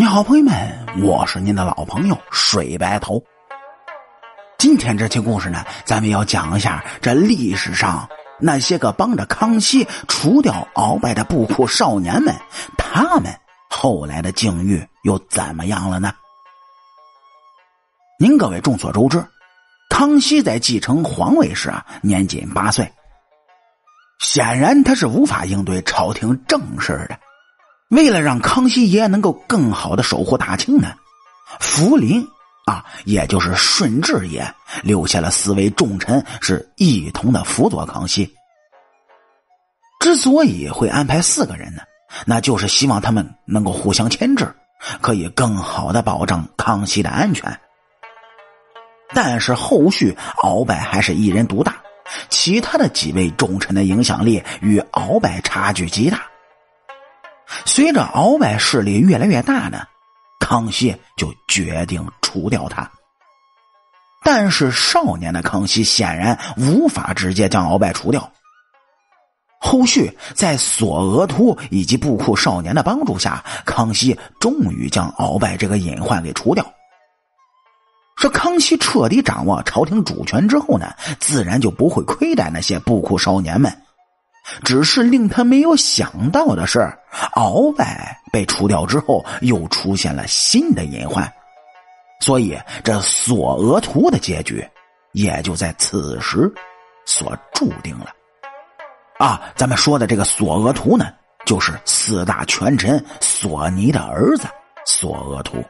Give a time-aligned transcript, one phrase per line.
[0.00, 3.22] 你好，朋友们，我是您的老朋友水白头。
[4.56, 8.08] 今天这期故事呢，咱们要讲一下这历史上
[8.38, 12.34] 那些个帮着康熙除掉鳌拜的布库少年们，
[12.78, 13.30] 他们
[13.68, 16.14] 后来的境遇又怎么样了呢？
[18.18, 19.22] 您各位众所周知，
[19.90, 22.90] 康熙在继承皇位时啊，年仅八岁，
[24.18, 27.18] 显然他是无法应对朝廷政事的。
[27.90, 30.94] 为了让康熙爷能够更好的守护大清呢，
[31.58, 32.26] 福临
[32.66, 38.32] 啊，也就是顺治爷留下了四位重臣，是一同的辅佐康熙。
[39.98, 41.82] 之所以会安排四个人呢，
[42.24, 44.54] 那就是希望他们能够互相牵制，
[45.00, 47.58] 可以更好的保障康熙的安全。
[49.12, 51.76] 但是后续鳌拜还是一人独大，
[52.28, 56.29] 其他的几位重臣的影响力与鳌拜差距极大。
[57.66, 59.82] 随着鳌拜势力越来越大呢，
[60.38, 62.90] 康熙就决定除掉他。
[64.22, 68.30] 但是少年的康熙显然无法直接将鳌拜除掉。
[69.58, 76.64] 后续在索额图以及布库少年的帮助下，康熙终于将鳌拜这个隐患给除掉。
[78.16, 83.74] 说康熙彻底掌握朝廷主权之后呢，自然就不会亏待那些布库少年们。
[84.64, 86.92] 只是令他没有想到的是，
[87.34, 91.30] 鳌拜被除掉之后，又出现了新的隐患，
[92.20, 94.66] 所以这索额图的结局
[95.12, 96.52] 也就在此时
[97.04, 98.12] 所注定了。
[99.18, 101.12] 啊，咱们说的这个索额图呢，
[101.44, 104.48] 就是四大权臣索尼的儿子
[104.86, 105.62] 索额图。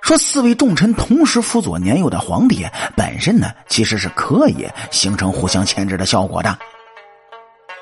[0.00, 6.58] 说四位重臣同时辅佐年幼的皇帝，本身呢其实是可以形成互相牵制的效果的。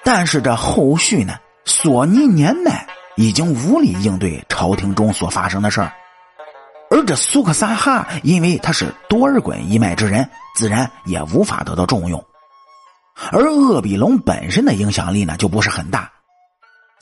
[0.05, 5.93] 但是这后续呢，索尼年迈，已经无力应对朝廷中所发生的事儿，
[6.91, 12.23] 而这苏克萨哈因为他是多尔衮一脉之人，自然也无法得到重用。
[13.31, 16.11] 而鄂比龙本身的影响力呢就不是很大，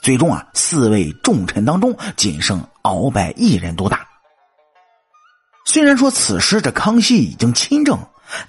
[0.03, 4.07] 最终啊，四位重臣当中仅剩鳌拜一人独大。
[5.65, 7.99] 虽然说此时这康熙已经亲政，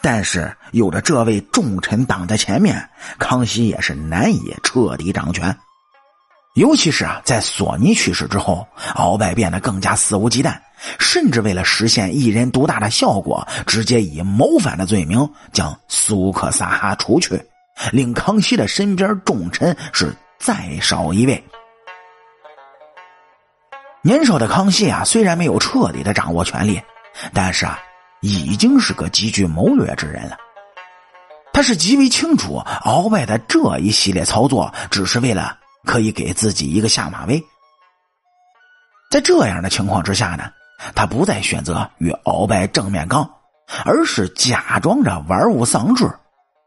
[0.02, 5.56] 但是有着这位重臣挡在前面，康熙也是难以彻底掌权。
[6.56, 10.57] 尤其是啊，在索尼去世之后，鳌拜变得更加肆无忌惮，
[11.00, 17.41] 甚至为了实现一人独大的效果，直接以谋反的罪名将苏克萨哈除去，
[17.91, 21.44] 令康熙的身边重臣是再少一位。
[24.03, 26.81] 年少的康熙啊，虽然没有彻底的掌握权力。
[27.34, 27.78] 但是啊，
[28.22, 30.38] 已经是个极具谋略之人了。
[31.51, 37.44] 他是极为清楚，鳌拜的这一系列操作，只是为了可以给自己一个下马威。
[39.09, 40.52] 在这样的情况之下呢，
[40.96, 43.30] 他不再选择与鳌拜正面刚，
[43.86, 46.09] 而是假装着玩物丧志，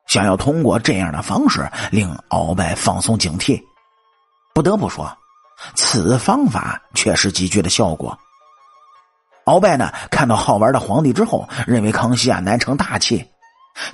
[0.06, 3.60] 想要通过这样的方式令鳌拜放松警惕。
[4.54, 5.10] 不得不说，
[5.74, 8.16] 此方法确实极具的效果。
[9.46, 13.26] 鳌拜呢，看到好玩的皇帝之后，认为康熙啊难成大器，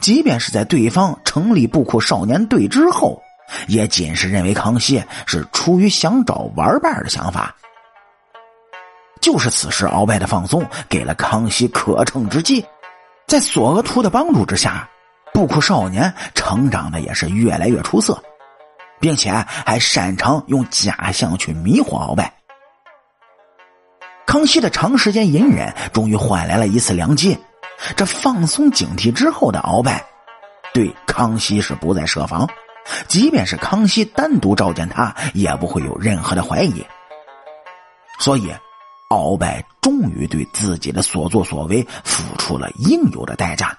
[0.01, 3.23] 即便是在对方成立布库少年队之后，
[3.69, 7.55] 也仅是认为康熙是出于想找玩伴的想法。
[9.21, 12.65] 就是此时，鳌拜的放松给了康熙可乘之机，
[13.27, 14.89] 在索额图的帮助之下，
[15.35, 18.23] 布库少年成长的也是越来越出色，
[18.99, 22.33] 并且还擅长用假象去迷惑鳌拜。
[24.27, 27.37] 康熙的长时间隐忍，终于换来了一次良机。
[27.97, 30.05] 这放松警惕之后的鳌拜，
[30.73, 32.49] 对康熙是不再设防，
[33.09, 36.85] 即便是康熙单独召见他，也不会有任何的怀疑。
[38.19, 38.53] 所以，
[39.11, 43.77] 鳌拜终于对自己的所作所为付出了应有的代价。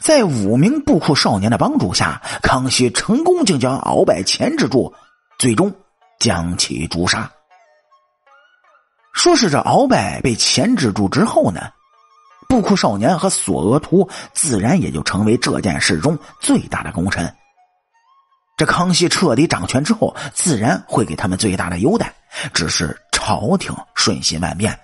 [0.00, 4.92] 在五名布库少年的帮助下，康熙成功就将鳌拜钳制住，
[5.38, 5.72] 最终
[6.18, 7.30] 将其诛杀。
[9.12, 11.60] 说是这鳌拜被钳制住之后呢，
[12.48, 17.34] 布库少年和索额图自然也就成为这件事中最大的功臣。
[18.60, 22.12] 这康熙彻底掌权之后，自然会给他们最大的优待。
[22.52, 24.78] 只是朝廷瞬息万变，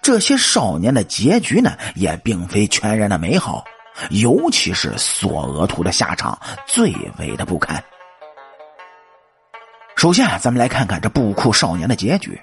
[0.00, 3.64] 这些少年的结局呢，也并非全然的美好。
[4.10, 7.82] 尤其是索额图的下场最为的不堪。
[9.96, 12.40] 首先，咱们来看看这布库少年的结局。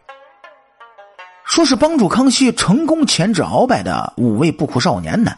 [1.46, 5.38] 说是帮助康熙成功钳制鳌拜的五位布库少年呢，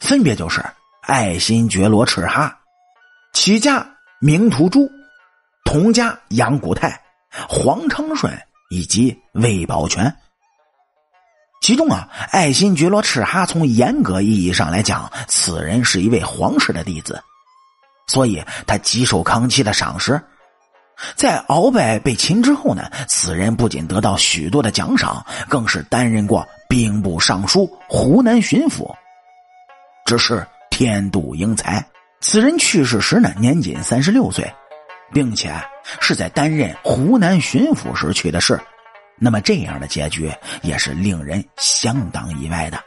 [0.00, 0.60] 分别就是
[1.02, 2.58] 爱新觉罗赤哈、
[3.32, 3.86] 齐家
[4.20, 4.90] 明图珠、
[5.64, 7.00] 佟家杨古泰、
[7.48, 8.32] 黄昌顺
[8.70, 10.14] 以及魏宝全。
[11.60, 17.22] 其中啊，爱新觉罗赤哈从严格意义上来讲，此人是一位皇室的弟子，
[18.06, 20.20] 所以他极受康熙的赏识。
[21.16, 28.94] 在鳌拜被擒之后呢，此人不仅得到许多的奖赏，更是担任过兵部尚书、湖南巡抚。
[30.04, 31.84] 只是天妒英才，
[32.26, 34.50] 此人去世时呢，年仅三十六岁，
[35.12, 35.54] 并且
[36.00, 38.58] 是在担任湖南巡抚时去的世。
[39.18, 40.32] 那么这样的结局
[40.62, 42.82] 也是令人相当意外的。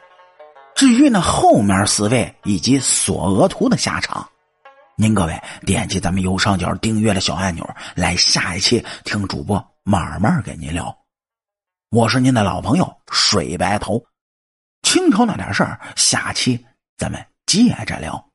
[0.74, 4.28] 至于那后面四位以及索额图的下场，
[4.96, 7.64] 您各位点击咱们右上角订阅的小按钮，
[7.94, 10.92] 来下一期听主播慢慢给您聊。
[11.90, 14.04] 我是您的老朋友水白头，
[14.82, 18.27] 清朝那点事儿，下期咱们接着聊。